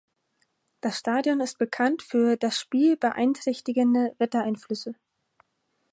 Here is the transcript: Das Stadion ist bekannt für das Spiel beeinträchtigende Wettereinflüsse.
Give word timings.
Das 0.79 0.97
Stadion 0.97 1.41
ist 1.41 1.59
bekannt 1.59 2.01
für 2.01 2.35
das 2.35 2.59
Spiel 2.59 2.97
beeinträchtigende 2.97 4.15
Wettereinflüsse. 4.17 4.95